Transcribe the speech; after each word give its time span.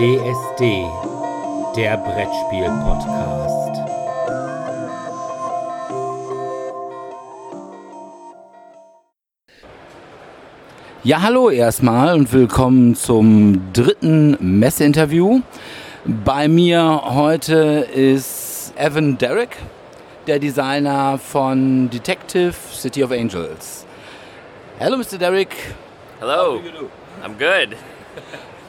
DSD, 0.00 0.86
der 1.76 1.98
Brettspiel-Podcast. 1.98 3.80
Ja, 11.04 11.20
hallo 11.20 11.50
erstmal 11.50 12.14
und 12.14 12.32
willkommen 12.32 12.94
zum 12.94 13.70
dritten 13.74 14.38
Messeinterview. 14.40 15.42
Bei 16.06 16.48
mir 16.48 17.02
heute 17.04 17.86
ist 17.94 18.72
Evan 18.76 19.18
Derrick, 19.18 19.58
der 20.26 20.38
Designer 20.38 21.18
von 21.18 21.90
Detective 21.90 22.54
City 22.72 23.04
of 23.04 23.10
Angels. 23.10 23.84
Hello, 24.78 24.96
Mr. 24.96 25.18
Derrick. 25.18 25.54
Hello. 26.20 26.58
I'm 27.22 27.36
good. 27.38 27.76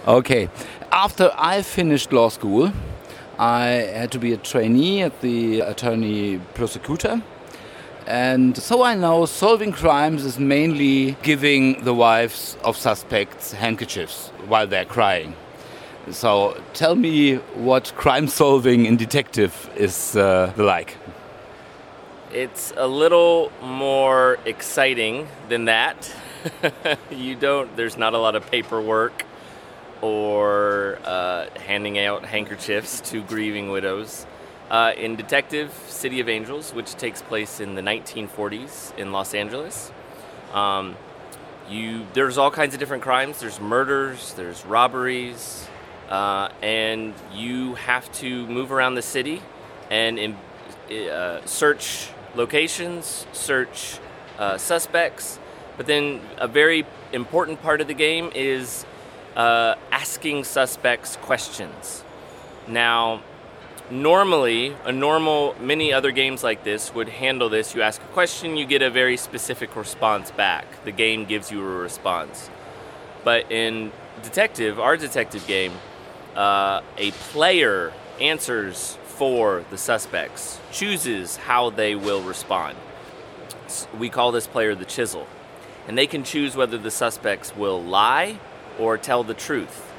Okay. 0.06 0.50
After 0.94 1.32
I 1.38 1.62
finished 1.62 2.12
law 2.12 2.28
school, 2.28 2.74
I 3.40 3.66
had 3.96 4.12
to 4.12 4.20
be 4.20 4.34
a 4.34 4.38
trainee 4.38 5.02
at 5.02 5.22
the 5.22 5.62
attorney 5.62 6.40
prosecutor. 6.54 7.22
And 8.06 8.58
so 8.58 8.84
I 8.84 8.96
know 8.96 9.26
solving 9.26 9.72
crimes 9.72 10.26
is 10.26 10.38
mainly 10.38 11.16
giving 11.24 11.82
the 11.86 11.94
wives 11.94 12.58
of 12.66 12.76
suspects 12.76 13.54
handkerchiefs 13.54 14.34
while 14.50 14.68
they're 14.68 14.84
crying. 14.84 15.34
So 16.10 16.62
tell 16.74 16.96
me 16.96 17.36
what 17.56 17.94
crime 17.96 18.28
solving 18.28 18.86
in 18.86 18.98
detective 18.98 19.70
is 19.78 20.18
uh, 20.18 20.52
like. 20.58 20.98
It's 22.34 22.74
a 22.76 22.88
little 22.88 23.50
more 23.64 24.40
exciting 24.44 25.30
than 25.48 25.66
that. 25.66 26.14
you 27.12 27.36
don't, 27.36 27.74
there's 27.78 27.96
not 27.96 28.14
a 28.14 28.18
lot 28.18 28.36
of 28.36 28.52
paperwork 28.52 29.26
or 30.02 31.00
uh, 31.06 31.46
handing 31.60 32.00
out 32.00 32.26
handkerchiefs 32.26 33.02
to 33.02 33.22
grieving 33.24 33.70
widows. 33.72 34.26
Uh, 34.70 34.94
in 34.98 35.16
Detective 35.16 35.72
City 35.88 36.20
of 36.22 36.30
Angels, 36.30 36.74
which 36.74 36.96
takes 36.96 37.22
place 37.22 37.60
in 37.60 37.76
the 37.76 37.82
1940s 37.82 38.98
in 38.98 39.12
Los 39.12 39.34
Angeles, 39.34 39.92
um, 40.54 40.96
you 41.70 42.06
there's 42.14 42.38
all 42.38 42.52
kinds 42.52 42.74
of 42.74 42.80
different 42.80 43.04
crimes. 43.04 43.40
There's 43.40 43.60
murders, 43.60 44.34
there's 44.34 44.66
robberies, 44.66 45.68
uh, 46.10 46.50
and 46.62 47.14
you 47.34 47.76
have 47.76 48.12
to 48.14 48.48
move 48.48 48.72
around 48.72 48.96
the 48.96 49.02
city 49.02 49.42
and 49.90 50.18
in, 50.18 50.38
uh, 51.10 51.46
search 51.46 52.10
locations, 52.36 53.26
search 53.34 54.00
uh, 54.40 54.58
suspects. 54.58 55.40
But 55.78 55.86
then 55.86 56.22
a 56.38 56.48
very 56.48 56.86
important 57.14 57.62
part 57.62 57.82
of 57.82 57.88
the 57.88 57.94
game 57.94 58.32
is 58.36 58.86
uh, 59.36 59.76
asking 59.92 60.44
suspects 60.44 61.16
questions. 61.18 62.04
Now, 62.68 63.22
normally, 63.90 64.76
a 64.86 64.92
normal, 64.92 65.56
many 65.60 65.92
other 65.92 66.12
games 66.12 66.44
like 66.44 66.64
this 66.64 66.94
would 66.94 67.10
handle 67.10 67.50
this. 67.50 67.76
You 67.76 67.82
ask 67.82 68.02
a 68.02 68.14
question, 68.14 68.58
you 68.58 68.66
get 68.66 68.82
a 68.82 68.90
very 68.90 69.18
specific 69.18 69.76
response 69.76 70.32
back. 70.32 70.66
The 70.86 70.92
game 70.92 71.26
gives 71.26 71.52
you 71.52 71.62
a 71.62 71.78
response. 71.78 72.50
But 73.24 73.52
in 73.52 73.92
Detective, 74.24 74.80
our 74.80 74.98
detective 74.98 75.46
game, 75.48 75.74
uh, 76.36 76.82
a 76.98 77.12
player 77.12 77.92
answers 78.20 78.98
for 79.06 79.66
the 79.72 79.78
suspects, 79.78 80.60
chooses 80.72 81.38
how 81.38 81.70
they 81.70 81.96
will 81.96 82.22
respond. 82.22 82.78
We 83.98 84.10
call 84.10 84.32
this 84.32 84.48
player 84.48 84.76
the 84.76 84.86
chisel. 84.86 85.28
And 85.88 85.98
they 85.98 86.06
can 86.06 86.24
choose 86.24 86.56
whether 86.56 86.78
the 86.78 86.92
suspects 86.92 87.56
will 87.56 87.82
lie 87.82 88.40
or 88.80 88.98
tell 88.98 89.24
the 89.24 89.34
truth. 89.34 89.92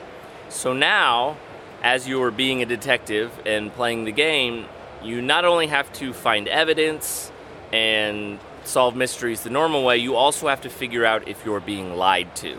So 0.49 0.73
now, 0.73 1.37
as 1.83 2.07
you 2.07 2.23
are 2.23 2.31
being 2.31 2.63
a 2.63 2.67
detective 2.67 3.33
and 3.47 3.73
playing 3.73 4.05
the 4.05 4.13
game, 4.13 4.67
you 5.03 5.21
not 5.21 5.45
only 5.45 5.67
have 5.67 5.93
to 5.95 6.13
find 6.13 6.47
evidence 6.49 7.33
and 7.73 8.39
solve 8.65 8.95
mysteries 8.95 9.43
the 9.43 9.51
normal 9.51 9.85
way, 9.85 9.99
you 9.99 10.15
also 10.15 10.49
have 10.49 10.61
to 10.61 10.71
figure 10.71 11.05
out 11.05 11.27
if 11.27 11.45
you're 11.45 11.61
being 11.61 11.97
lied 11.97 12.37
to, 12.37 12.55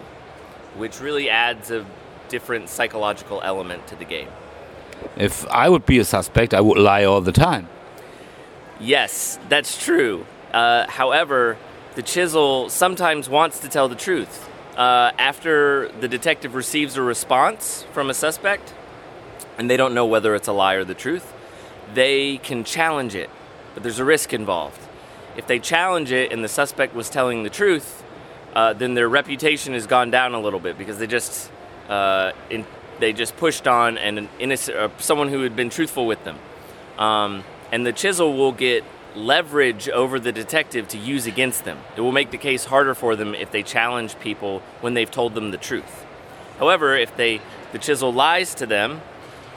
which 0.75 0.99
really 0.99 1.29
adds 1.29 1.71
a 1.71 1.85
different 2.27 2.69
psychological 2.69 3.41
element 3.43 3.87
to 3.87 3.95
the 3.95 4.05
game. 4.05 4.27
If 5.15 5.47
I 5.47 5.69
would 5.69 5.85
be 5.85 5.99
a 5.99 6.05
suspect, 6.05 6.53
I 6.53 6.61
would 6.61 6.77
lie 6.77 7.03
all 7.03 7.21
the 7.21 7.31
time. 7.31 7.67
Yes, 8.79 9.39
that's 9.49 9.83
true. 9.83 10.25
Uh, 10.51 10.87
however, 10.87 11.57
the 11.95 12.01
chisel 12.01 12.69
sometimes 12.69 13.29
wants 13.29 13.59
to 13.59 13.69
tell 13.69 13.87
the 13.87 13.95
truth. 13.95 14.49
Uh, 14.75 15.11
after 15.19 15.89
the 15.99 16.07
detective 16.07 16.55
receives 16.55 16.97
a 16.97 17.01
response 17.01 17.85
from 17.93 18.09
a 18.09 18.13
suspect, 18.13 18.73
and 19.57 19.69
they 19.69 19.77
don't 19.77 19.93
know 19.93 20.05
whether 20.05 20.33
it's 20.33 20.47
a 20.47 20.53
lie 20.53 20.73
or 20.73 20.83
the 20.83 20.95
truth, 20.95 21.31
they 21.93 22.37
can 22.37 22.63
challenge 22.63 23.13
it, 23.13 23.29
but 23.75 23.83
there's 23.83 23.99
a 23.99 24.05
risk 24.05 24.33
involved. 24.33 24.79
If 25.37 25.45
they 25.45 25.59
challenge 25.59 26.11
it 26.11 26.31
and 26.31 26.43
the 26.43 26.47
suspect 26.47 26.95
was 26.95 27.09
telling 27.09 27.43
the 27.43 27.49
truth, 27.49 28.03
uh, 28.55 28.73
then 28.73 28.95
their 28.95 29.09
reputation 29.09 29.73
has 29.73 29.85
gone 29.85 30.09
down 30.09 30.33
a 30.33 30.39
little 30.39 30.59
bit 30.59 30.77
because 30.77 30.97
they 30.97 31.07
just 31.07 31.51
uh, 31.89 32.31
in, 32.49 32.65
they 32.99 33.13
just 33.13 33.35
pushed 33.37 33.67
on 33.67 33.97
and 33.97 34.17
an 34.17 34.29
innocent 34.39 34.77
uh, 34.77 34.89
someone 34.97 35.27
who 35.27 35.41
had 35.41 35.55
been 35.55 35.69
truthful 35.69 36.05
with 36.05 36.23
them, 36.23 36.37
um, 36.97 37.43
and 37.71 37.85
the 37.85 37.93
chisel 37.93 38.35
will 38.35 38.51
get 38.51 38.83
leverage 39.15 39.89
over 39.89 40.19
the 40.19 40.31
detective 40.31 40.87
to 40.89 40.97
use 40.97 41.25
against 41.25 41.65
them. 41.65 41.77
It 41.95 42.01
will 42.01 42.11
make 42.11 42.31
the 42.31 42.37
case 42.37 42.65
harder 42.65 42.95
for 42.95 43.15
them 43.15 43.35
if 43.35 43.51
they 43.51 43.63
challenge 43.63 44.19
people 44.19 44.61
when 44.81 44.93
they've 44.93 45.09
told 45.09 45.35
them 45.35 45.51
the 45.51 45.57
truth. 45.57 46.05
However, 46.59 46.95
if 46.95 47.15
they 47.15 47.41
the 47.71 47.79
chisel 47.79 48.13
lies 48.13 48.53
to 48.55 48.65
them, 48.65 49.01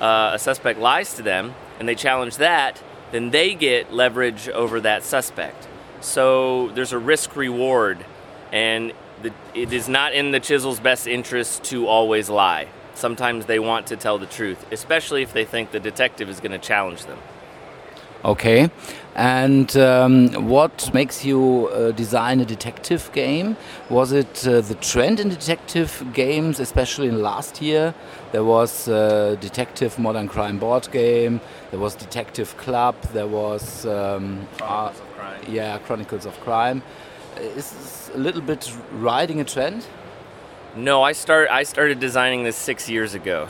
uh, 0.01 0.33
a 0.35 0.39
suspect 0.39 0.79
lies 0.79 1.15
to 1.15 1.23
them, 1.23 1.55
and 1.79 1.89
they 1.89 1.95
challenge 1.95 2.39
that, 2.39 2.83
then 3.13 3.31
they 3.31 3.55
get 3.55 3.93
leverage 3.93 4.49
over 4.49 4.81
that 4.81 5.05
suspect. 5.05 5.69
So 6.01 6.71
there's 6.71 6.93
a 6.93 6.99
risk 6.99 7.37
reward, 7.37 8.05
and 8.53 8.93
the, 9.23 9.33
it 9.55 9.73
is 9.73 9.89
not 9.89 10.15
in 10.15 10.31
the 10.31 10.41
chisel's 10.41 10.81
best 10.81 11.07
interest 11.07 11.65
to 11.65 11.87
always 11.87 12.29
lie. 12.29 12.69
Sometimes 12.95 13.45
they 13.45 13.59
want 13.59 13.89
to 13.89 13.97
tell 13.97 14.19
the 14.19 14.27
truth, 14.27 14.65
especially 14.73 15.23
if 15.23 15.33
they 15.33 15.45
think 15.45 15.71
the 15.71 15.81
detective 15.81 16.31
is 16.31 16.41
going 16.41 16.53
to 16.53 16.59
challenge 16.59 17.05
them. 17.05 17.19
Okay. 18.27 18.71
And 19.15 19.75
um, 19.77 20.49
what 20.49 20.93
makes 20.93 21.25
you 21.25 21.69
uh, 21.69 21.93
design 21.93 22.41
a 22.41 22.45
detective 22.45 23.09
game? 23.13 23.57
Was 23.89 24.11
it 24.11 24.47
uh, 24.47 24.61
the 24.63 24.75
trend 24.75 25.21
in 25.21 25.29
detective 25.29 26.05
games, 26.13 26.59
especially 26.59 27.07
in 27.07 27.23
last 27.23 27.63
year? 27.63 27.95
There 28.33 28.45
was 28.45 28.89
uh, 28.89 29.37
Detective 29.41 29.97
Modern 29.99 30.27
Crime 30.27 30.59
board 30.59 30.91
game. 30.91 31.41
There 31.71 31.79
was 31.79 31.95
Detective 31.95 32.57
Club. 32.57 33.01
There 33.13 33.29
was 33.29 33.87
um, 33.87 34.49
Chronicles 34.59 35.01
of 35.01 35.15
Crime. 35.15 35.41
Yeah, 35.49 35.79
Chronicles 35.79 36.27
of 36.27 36.41
Crime. 36.41 36.83
Is 37.37 37.71
this 37.71 38.11
a 38.13 38.19
little 38.19 38.43
bit 38.43 38.71
riding 38.93 39.41
a 39.41 39.45
trend? 39.45 39.87
No, 40.75 41.03
I 41.03 41.13
start. 41.13 41.49
I 41.49 41.63
started 41.63 42.01
designing 42.01 42.43
this 42.43 42.57
six 42.57 42.91
years 42.91 43.15
ago, 43.15 43.49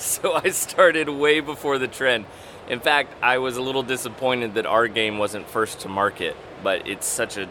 so 0.20 0.32
I 0.32 0.48
started 0.48 1.10
way 1.10 1.40
before 1.40 1.78
the 1.78 1.86
trend. 1.88 2.24
In 2.68 2.80
fact, 2.80 3.12
I 3.22 3.36
was 3.38 3.58
a 3.58 3.62
little 3.62 3.82
disappointed 3.82 4.54
that 4.54 4.64
our 4.64 4.88
game 4.88 5.18
wasn't 5.18 5.46
first 5.48 5.80
to 5.80 5.88
market, 5.88 6.36
but 6.62 6.88
it's 6.88 7.06
such 7.06 7.36
an 7.36 7.50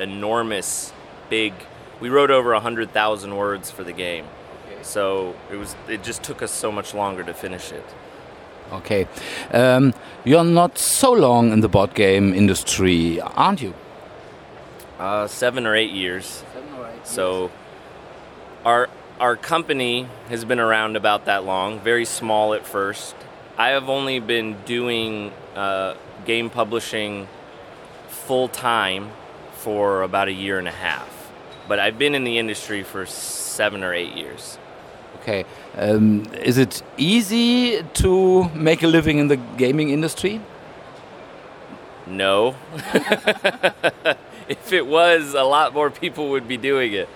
enormous, 0.00 0.92
big. 1.30 1.54
We 2.00 2.08
wrote 2.08 2.32
over 2.32 2.52
hundred 2.54 2.90
thousand 2.90 3.36
words 3.36 3.70
for 3.70 3.84
the 3.84 3.92
game, 3.92 4.26
so 4.82 5.36
it 5.52 5.56
was. 5.56 5.76
It 5.88 6.02
just 6.02 6.24
took 6.24 6.42
us 6.42 6.50
so 6.50 6.72
much 6.72 6.94
longer 6.94 7.22
to 7.22 7.32
finish 7.32 7.70
it. 7.70 7.84
Okay, 8.72 9.06
um, 9.52 9.94
you're 10.24 10.42
not 10.42 10.78
so 10.78 11.12
long 11.12 11.52
in 11.52 11.60
the 11.60 11.68
board 11.68 11.94
game 11.94 12.34
industry, 12.34 13.20
aren't 13.20 13.62
you? 13.62 13.72
Uh, 14.98 15.28
seven 15.28 15.64
or 15.64 15.76
eight 15.76 15.92
years. 15.92 16.42
Seven 16.52 16.74
or 16.74 16.88
eight. 16.88 17.06
So 17.06 17.52
our 18.64 18.88
our 19.20 19.36
company 19.36 20.08
has 20.28 20.44
been 20.44 20.58
around 20.58 20.96
about 20.96 21.26
that 21.26 21.44
long, 21.44 21.80
very 21.80 22.04
small 22.04 22.54
at 22.54 22.66
first. 22.66 23.14
I 23.56 23.68
have 23.68 23.88
only 23.88 24.18
been 24.18 24.56
doing 24.64 25.32
uh, 25.54 25.94
game 26.24 26.50
publishing 26.50 27.28
full 28.08 28.48
time 28.48 29.10
for 29.52 30.02
about 30.02 30.28
a 30.28 30.32
year 30.32 30.58
and 30.58 30.66
a 30.66 30.72
half, 30.72 31.30
but 31.68 31.78
I've 31.78 31.98
been 31.98 32.14
in 32.14 32.24
the 32.24 32.38
industry 32.38 32.82
for 32.82 33.06
seven 33.06 33.84
or 33.84 33.94
eight 33.94 34.14
years. 34.14 34.58
Okay, 35.20 35.44
um, 35.76 36.24
is 36.42 36.58
it 36.58 36.82
easy 36.96 37.82
to 37.94 38.48
make 38.50 38.82
a 38.82 38.88
living 38.88 39.18
in 39.18 39.28
the 39.28 39.36
gaming 39.36 39.90
industry? 39.90 40.40
No. 42.06 42.56
if 44.48 44.72
it 44.72 44.86
was, 44.86 45.34
a 45.34 45.44
lot 45.44 45.72
more 45.72 45.88
people 45.88 46.30
would 46.30 46.46
be 46.46 46.56
doing 46.58 46.92
it. 46.92 47.08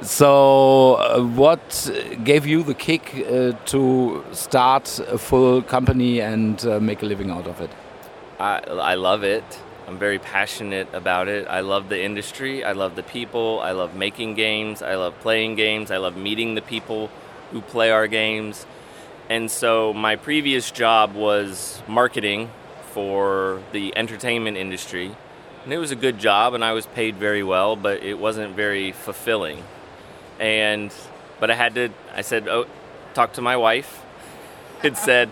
So, 0.00 0.94
uh, 0.94 1.22
what 1.22 1.90
gave 2.24 2.46
you 2.46 2.62
the 2.62 2.74
kick 2.74 3.14
uh, 3.14 3.52
to 3.66 4.24
start 4.32 4.98
a 4.98 5.18
full 5.18 5.62
company 5.62 6.20
and 6.20 6.64
uh, 6.64 6.80
make 6.80 7.02
a 7.02 7.06
living 7.06 7.30
out 7.30 7.46
of 7.46 7.60
it? 7.60 7.70
I, 8.40 8.58
I 8.58 8.94
love 8.94 9.22
it. 9.22 9.44
I'm 9.86 9.98
very 9.98 10.18
passionate 10.18 10.88
about 10.94 11.28
it. 11.28 11.46
I 11.46 11.60
love 11.60 11.88
the 11.88 12.02
industry. 12.02 12.64
I 12.64 12.72
love 12.72 12.96
the 12.96 13.02
people. 13.02 13.60
I 13.60 13.72
love 13.72 13.94
making 13.94 14.34
games. 14.34 14.80
I 14.80 14.94
love 14.94 15.18
playing 15.20 15.56
games. 15.56 15.90
I 15.90 15.98
love 15.98 16.16
meeting 16.16 16.54
the 16.54 16.62
people 16.62 17.10
who 17.50 17.60
play 17.60 17.90
our 17.90 18.06
games. 18.06 18.66
And 19.28 19.50
so 19.50 19.92
my 19.92 20.16
previous 20.16 20.70
job 20.70 21.14
was 21.14 21.82
marketing 21.86 22.50
for 22.92 23.62
the 23.72 23.96
entertainment 23.96 24.56
industry. 24.56 25.14
And 25.64 25.72
it 25.72 25.78
was 25.78 25.90
a 25.90 25.96
good 25.96 26.18
job 26.18 26.54
and 26.54 26.64
I 26.64 26.72
was 26.72 26.86
paid 26.86 27.16
very 27.16 27.42
well, 27.42 27.76
but 27.76 28.02
it 28.02 28.18
wasn't 28.18 28.56
very 28.56 28.90
fulfilling. 28.92 29.62
And 30.42 30.92
but 31.38 31.50
I 31.50 31.54
had 31.54 31.74
to 31.76 31.90
I 32.14 32.22
said, 32.22 32.48
"Oh, 32.48 32.66
talk 33.14 33.34
to 33.34 33.40
my 33.40 33.56
wife." 33.56 34.02
It 34.82 34.96
said, 34.96 35.30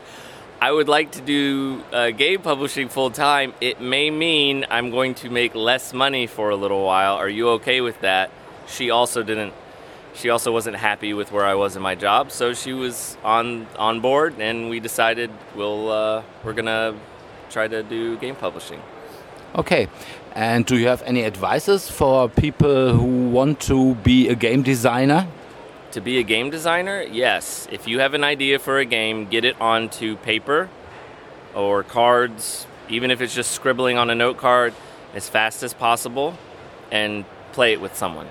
"I 0.61 0.71
would 0.71 0.89
like 0.89 1.11
to 1.12 1.21
do 1.21 1.83
uh, 1.93 2.11
game 2.11 2.41
publishing 2.41 2.89
full 2.89 3.11
time. 3.11 3.53
It 3.61 3.81
may 3.81 4.09
mean 4.09 4.65
I'm 4.71 4.93
going 4.93 5.17
to 5.17 5.29
make 5.29 5.57
less 5.57 5.93
money 5.93 6.29
for 6.29 6.51
a 6.51 6.57
little 6.57 6.85
while. 6.85 7.17
Are 7.17 7.29
you 7.29 7.49
okay 7.59 7.81
with 7.81 8.01
that?" 8.03 8.31
She 8.69 8.91
also 8.91 9.25
didn't 9.25 9.53
she 10.15 10.31
also 10.31 10.53
wasn't 10.53 10.77
happy 10.77 11.13
with 11.15 11.33
where 11.33 11.45
I 11.45 11.55
was 11.55 11.77
in 11.77 11.83
my 11.83 11.95
job, 11.95 12.31
so 12.31 12.55
she 12.55 12.73
was 12.73 13.17
on 13.25 13.67
on 13.79 14.01
board, 14.01 14.35
and 14.39 14.71
we 14.71 14.81
decided 14.81 15.31
we'll 15.55 15.91
uh, 15.91 16.23
we're 16.45 16.53
gonna 16.53 16.95
try 17.51 17.67
to 17.69 17.83
do 17.83 18.17
game 18.19 18.37
publishing. 18.37 18.81
Okay, 19.55 19.88
and 20.35 20.64
do 20.64 20.76
you 20.76 20.87
have 20.87 21.02
any 21.02 21.25
advices 21.25 21.91
for 21.91 22.29
people 22.29 22.93
who 22.93 23.31
want 23.31 23.61
to 23.61 23.94
be 23.97 24.29
a 24.29 24.35
game 24.35 24.62
designer? 24.62 25.26
To 25.93 26.00
be 26.00 26.19
a 26.19 26.23
game 26.23 26.50
designer, 26.50 27.02
yes. 27.02 27.67
If 27.73 27.88
you 27.88 27.99
have 27.99 28.14
an 28.14 28.23
idea 28.23 28.58
for 28.58 28.79
a 28.79 28.85
game, 28.85 29.26
get 29.26 29.44
it 29.44 29.61
onto 29.61 30.17
paper 30.19 30.69
or 31.55 31.82
cards, 31.82 32.67
even 32.88 33.11
if 33.11 33.20
it's 33.20 33.35
just 33.35 33.50
scribbling 33.50 33.99
on 33.99 34.08
a 34.08 34.14
note 34.14 34.37
card, 34.37 34.73
as 35.14 35.29
fast 35.29 35.64
as 35.64 35.75
possible, 35.75 36.38
and 36.93 37.25
play 37.53 37.73
it 37.73 37.81
with 37.81 37.96
someone 37.96 38.29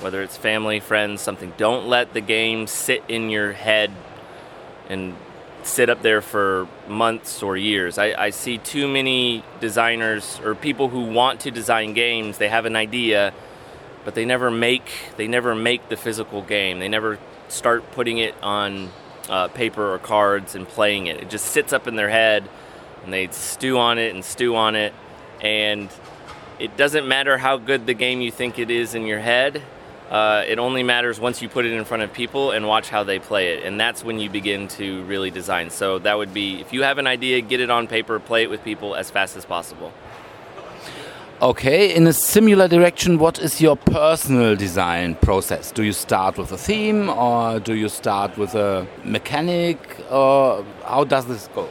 whether 0.00 0.22
it's 0.22 0.36
family, 0.36 0.80
friends, 0.80 1.20
something. 1.20 1.52
Don't 1.56 1.86
let 1.86 2.14
the 2.14 2.20
game 2.20 2.66
sit 2.66 3.04
in 3.08 3.30
your 3.30 3.52
head 3.52 3.90
and 4.88 5.14
sit 5.66 5.90
up 5.90 6.02
there 6.02 6.20
for 6.20 6.68
months 6.88 7.42
or 7.42 7.56
years. 7.56 7.98
I, 7.98 8.14
I, 8.26 8.30
see 8.30 8.58
too 8.58 8.88
many 8.88 9.44
designers 9.60 10.40
or 10.44 10.54
people 10.54 10.88
who 10.88 11.04
want 11.04 11.40
to 11.40 11.50
design 11.50 11.92
games. 11.92 12.38
They 12.38 12.48
have 12.48 12.66
an 12.66 12.76
idea, 12.76 13.32
but 14.04 14.14
they 14.14 14.24
never 14.24 14.50
make 14.50 14.90
they 15.16 15.28
never 15.28 15.54
make 15.54 15.88
the 15.88 15.96
physical 15.96 16.42
game. 16.42 16.78
They 16.78 16.88
never 16.88 17.18
start 17.48 17.92
putting 17.92 18.18
it 18.18 18.34
on 18.42 18.90
uh, 19.28 19.48
paper 19.48 19.94
or 19.94 19.98
cards 19.98 20.54
and 20.54 20.66
playing 20.66 21.06
it. 21.06 21.20
It 21.20 21.30
just 21.30 21.46
sits 21.46 21.72
up 21.72 21.86
in 21.86 21.96
their 21.96 22.10
head, 22.10 22.48
and 23.04 23.12
they 23.12 23.28
stew 23.28 23.78
on 23.78 23.98
it 23.98 24.14
and 24.14 24.24
stew 24.24 24.56
on 24.56 24.74
it, 24.74 24.92
and 25.40 25.88
it 26.58 26.76
doesn't 26.76 27.06
matter 27.06 27.38
how 27.38 27.56
good 27.56 27.86
the 27.86 27.94
game 27.94 28.20
you 28.20 28.30
think 28.30 28.58
it 28.58 28.70
is 28.70 28.94
in 28.94 29.06
your 29.06 29.20
head 29.20 29.62
uh, 30.10 30.42
it 30.46 30.58
only 30.58 30.82
matters 30.82 31.20
once 31.20 31.40
you 31.40 31.48
put 31.48 31.64
it 31.64 31.72
in 31.72 31.84
front 31.84 32.02
of 32.02 32.12
people 32.12 32.50
and 32.50 32.66
watch 32.66 32.88
how 32.88 33.04
they 33.04 33.20
play 33.20 33.54
it. 33.54 33.64
And 33.64 33.78
that's 33.78 34.02
when 34.02 34.18
you 34.18 34.28
begin 34.28 34.66
to 34.68 35.04
really 35.04 35.30
design. 35.30 35.70
So 35.70 36.00
that 36.00 36.18
would 36.18 36.34
be 36.34 36.60
if 36.60 36.72
you 36.72 36.82
have 36.82 36.98
an 36.98 37.06
idea, 37.06 37.40
get 37.40 37.60
it 37.60 37.70
on 37.70 37.86
paper, 37.86 38.18
play 38.18 38.42
it 38.42 38.50
with 38.50 38.64
people 38.64 38.96
as 38.96 39.08
fast 39.10 39.36
as 39.36 39.44
possible. 39.44 39.92
Okay, 41.40 41.94
in 41.94 42.06
a 42.06 42.12
similar 42.12 42.68
direction, 42.68 43.18
what 43.18 43.38
is 43.38 43.62
your 43.62 43.76
personal 43.76 44.56
design 44.56 45.14
process? 45.14 45.72
Do 45.72 45.82
you 45.84 45.92
start 45.92 46.36
with 46.36 46.52
a 46.52 46.58
theme 46.58 47.08
or 47.08 47.60
do 47.60 47.74
you 47.74 47.88
start 47.88 48.36
with 48.36 48.54
a 48.54 48.86
mechanic 49.04 49.78
or 50.10 50.66
how 50.84 51.04
does 51.04 51.24
this 51.26 51.48
go? 51.54 51.66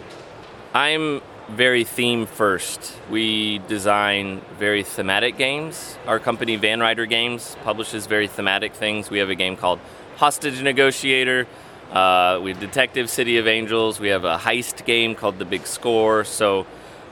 I'm 0.74 1.22
very 1.50 1.84
theme 1.84 2.26
first. 2.26 2.96
We 3.10 3.60
design 3.68 4.42
very 4.58 4.84
thematic 4.84 5.38
games. 5.38 5.98
Our 6.06 6.20
company, 6.20 6.56
Van 6.56 6.80
Ryder 6.80 7.06
Games, 7.06 7.58
publishes 7.64 8.06
very 8.06 8.28
thematic 8.28 8.74
things. 8.74 9.10
We 9.10 9.20
have 9.20 9.30
a 9.30 9.36
game 9.36 9.56
called 9.56 9.80
Hostage 10.18 10.62
Negotiator. 10.62 11.48
Uh, 11.92 12.40
we 12.44 12.52
have 12.52 12.60
Detective 12.60 13.10
City 13.10 13.38
of 13.38 13.48
Angels. 13.48 14.00
We 14.00 14.10
have 14.10 14.26
a 14.26 14.38
heist 14.38 14.86
game 14.86 15.16
called 15.16 15.40
The 15.40 15.46
Big 15.46 15.66
Score. 15.66 16.24
So 16.24 16.68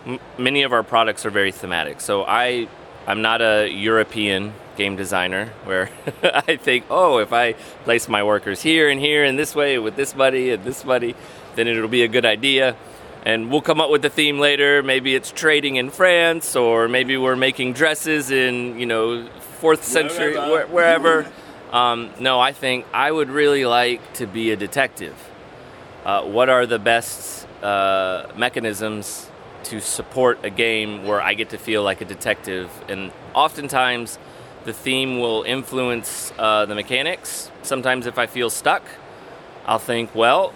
m- 0.05 0.19
many 0.37 0.61
of 0.63 0.71
our 0.71 0.83
products 0.83 1.25
are 1.25 1.31
very 1.31 1.51
thematic. 1.51 1.99
So 1.99 2.23
I, 2.23 2.67
I'm 3.07 3.23
not 3.23 3.41
a 3.41 3.67
European 3.67 4.53
game 4.75 4.95
designer 4.95 5.51
where 5.63 5.89
I 6.23 6.57
think, 6.57 6.85
oh, 6.91 7.17
if 7.17 7.33
I 7.33 7.53
place 7.85 8.07
my 8.07 8.23
workers 8.23 8.61
here 8.61 8.87
and 8.87 8.99
here 8.99 9.23
and 9.23 9.37
this 9.37 9.55
way 9.55 9.79
with 9.79 9.95
this 9.95 10.13
buddy 10.13 10.51
and 10.51 10.63
this 10.63 10.83
buddy, 10.83 11.15
then 11.55 11.67
it'll 11.67 11.87
be 11.87 12.03
a 12.03 12.07
good 12.07 12.25
idea 12.25 12.75
and 13.27 13.51
we'll 13.51 13.61
come 13.61 13.81
up 13.81 13.89
with 13.89 14.01
the 14.01 14.09
theme 14.09 14.39
later. 14.39 14.81
Maybe 14.81 15.13
it's 15.13 15.33
trading 15.33 15.75
in 15.75 15.89
France, 15.89 16.55
or 16.55 16.87
maybe 16.87 17.17
we're 17.17 17.35
making 17.35 17.73
dresses 17.73 18.31
in 18.31 18.79
you 18.79 18.85
know 18.85 19.27
fourth 19.59 19.83
century 19.83 20.35
wherever. 20.35 21.23
wherever. 21.23 21.31
um, 21.73 22.09
no, 22.21 22.39
I 22.39 22.53
think 22.53 22.85
I 22.93 23.11
would 23.11 23.29
really 23.29 23.65
like 23.65 24.13
to 24.13 24.27
be 24.27 24.51
a 24.51 24.55
detective. 24.55 25.13
Uh, 26.05 26.23
what 26.23 26.47
are 26.47 26.65
the 26.65 26.79
best 26.79 27.45
uh, 27.61 28.27
mechanisms 28.37 29.29
to 29.65 29.81
support 29.81 30.39
a 30.43 30.49
game 30.49 31.05
where 31.05 31.21
I 31.21 31.33
get 31.33 31.49
to 31.49 31.57
feel 31.57 31.83
like 31.83 31.99
a 31.99 32.05
detective? 32.05 32.71
And 32.87 33.11
oftentimes, 33.33 34.19
the 34.63 34.71
theme 34.71 35.19
will 35.19 35.43
influence 35.43 36.31
uh, 36.39 36.65
the 36.65 36.75
mechanics. 36.75 37.51
Sometimes, 37.61 38.05
if 38.05 38.17
I 38.17 38.25
feel 38.25 38.49
stuck, 38.49 38.83
I'll 39.65 39.79
think, 39.79 40.15
well, 40.15 40.53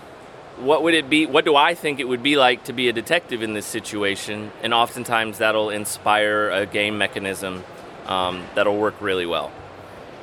what 0.61 0.83
would 0.83 0.93
it 0.93 1.09
be? 1.09 1.25
What 1.25 1.45
do 1.45 1.55
I 1.55 1.73
think 1.73 1.99
it 1.99 2.07
would 2.07 2.23
be 2.23 2.37
like 2.37 2.63
to 2.65 2.73
be 2.73 2.87
a 2.89 2.93
detective 2.93 3.41
in 3.41 3.53
this 3.53 3.65
situation? 3.65 4.51
And 4.61 4.73
oftentimes 4.73 5.39
that'll 5.39 5.69
inspire 5.69 6.49
a 6.49 6.65
game 6.65 6.97
mechanism 6.97 7.63
um, 8.05 8.45
that'll 8.55 8.77
work 8.77 9.01
really 9.01 9.25
well. 9.25 9.51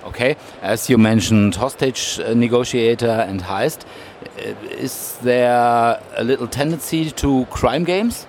Okay, 0.05 0.37
as 0.63 0.89
you 0.89 0.97
mentioned, 0.97 1.57
hostage 1.57 2.21
uh, 2.21 2.33
negotiator 2.33 3.27
and 3.29 3.43
heist. 3.43 3.85
Uh, 4.39 4.55
is 4.71 5.19
there 5.23 6.01
a 6.17 6.25
little 6.25 6.47
tendency 6.47 7.11
to 7.11 7.45
crime 7.47 7.85
games? 7.85 8.27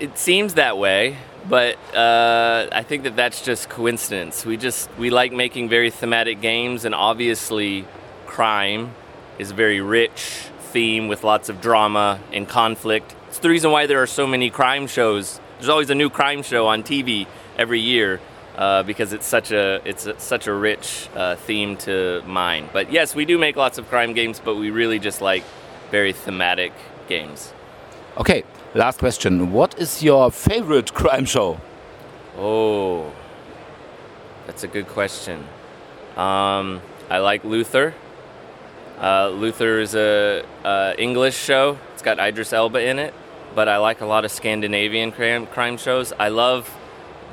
It 0.00 0.18
seems 0.18 0.54
that 0.54 0.78
way, 0.78 1.16
but 1.48 1.76
uh, 1.94 2.68
I 2.72 2.82
think 2.82 3.04
that 3.04 3.16
that's 3.16 3.42
just 3.42 3.68
coincidence. 3.68 4.44
We 4.44 4.56
just 4.56 4.90
we 4.98 5.10
like 5.10 5.32
making 5.32 5.68
very 5.68 5.90
thematic 5.90 6.40
games, 6.40 6.84
and 6.84 6.94
obviously, 6.94 7.86
crime 8.26 8.94
is 9.38 9.50
a 9.50 9.54
very 9.54 9.80
rich 9.80 10.48
theme 10.72 11.08
with 11.08 11.24
lots 11.24 11.48
of 11.48 11.60
drama 11.60 12.20
and 12.32 12.48
conflict. 12.48 13.14
It's 13.28 13.38
the 13.38 13.48
reason 13.48 13.70
why 13.70 13.86
there 13.86 14.02
are 14.02 14.06
so 14.06 14.26
many 14.26 14.50
crime 14.50 14.86
shows. 14.86 15.40
There's 15.58 15.68
always 15.68 15.90
a 15.90 15.94
new 15.94 16.10
crime 16.10 16.42
show 16.42 16.66
on 16.66 16.82
TV 16.82 17.26
every 17.56 17.80
year 17.80 18.20
uh, 18.56 18.82
because 18.82 19.12
it's 19.12 19.26
such 19.26 19.52
a 19.52 19.80
it's 19.84 20.06
a, 20.06 20.18
such 20.18 20.46
a 20.46 20.52
rich 20.52 21.08
uh, 21.14 21.36
theme 21.36 21.76
to 21.78 22.22
mine. 22.26 22.68
But 22.72 22.92
yes, 22.92 23.14
we 23.14 23.24
do 23.24 23.38
make 23.38 23.56
lots 23.56 23.78
of 23.78 23.88
crime 23.88 24.12
games, 24.14 24.40
but 24.42 24.56
we 24.56 24.70
really 24.70 24.98
just 24.98 25.20
like 25.20 25.44
very 25.90 26.12
thematic 26.12 26.72
games. 27.08 27.52
Okay, 28.16 28.44
last 28.74 28.98
question. 28.98 29.52
What 29.52 29.78
is 29.78 30.02
your 30.02 30.30
favorite 30.30 30.94
crime 30.94 31.26
show? 31.26 31.60
Oh, 32.38 33.12
that's 34.46 34.64
a 34.64 34.68
good 34.68 34.88
question. 34.88 35.40
Um, 36.16 36.80
I 37.10 37.18
like 37.18 37.44
Luther. 37.44 37.94
Uh, 39.00 39.28
Luther 39.28 39.78
is 39.78 39.94
a, 39.94 40.42
a, 40.64 40.94
English 40.98 41.36
show. 41.36 41.78
It's 41.92 42.02
got 42.02 42.18
Idris 42.18 42.52
Elba 42.52 42.80
in 42.80 42.98
it, 42.98 43.12
but 43.54 43.68
I 43.68 43.76
like 43.76 44.00
a 44.00 44.06
lot 44.06 44.24
of 44.24 44.30
Scandinavian 44.30 45.12
crime, 45.12 45.46
crime 45.46 45.76
shows. 45.76 46.14
I 46.18 46.28
love 46.28 46.74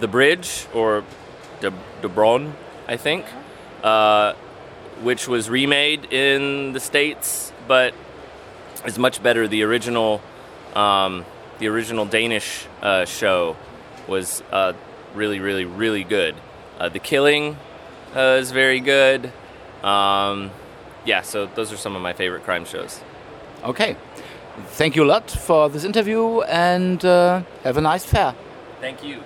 The 0.02 0.10
Bridge 0.10 0.68
or 0.74 1.06
De, 1.62 1.72
De 2.02 2.10
Bron, 2.10 2.54
I 2.88 2.98
think, 2.98 3.26
uh, 3.82 4.34
which 5.04 5.30
was 5.30 5.50
remade 5.50 6.12
in 6.12 6.74
the 6.74 6.82
states, 6.82 7.54
but 7.66 7.94
is 8.86 9.00
much 9.00 9.24
better. 9.24 9.48
The 9.48 9.64
original, 9.64 10.22
um, 10.76 11.26
the 11.60 11.68
original 11.68 12.06
Danish 12.06 12.66
uh, 12.82 13.06
show 13.06 13.56
was 14.10 14.44
uh, 14.52 14.74
really, 15.16 15.40
really, 15.40 15.64
really 15.64 16.04
good. 16.04 16.36
Uh, 16.78 16.90
the 16.90 17.00
Killing 17.00 17.56
uh, 18.14 18.38
is 18.42 18.52
very 18.52 18.82
good. 18.82 19.32
Um, 19.82 20.52
yeah, 21.06 21.22
so 21.22 21.46
those 21.46 21.72
are 21.72 21.78
some 21.78 21.96
of 21.96 22.02
my 22.02 22.14
favorite 22.14 22.44
crime 22.44 22.66
shows. 22.66 23.02
Okay. 23.64 23.96
Thank 24.68 24.96
you 24.96 25.04
a 25.04 25.06
lot 25.06 25.32
for 25.32 25.70
this 25.70 25.84
interview 25.84 26.42
and 26.42 27.04
uh, 27.04 27.42
have 27.64 27.78
a 27.78 27.82
nice 27.82 28.06
fair. 28.06 28.36
Thank 28.80 29.04
you. 29.04 29.24